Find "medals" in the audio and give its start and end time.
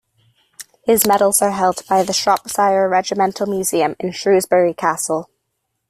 1.05-1.43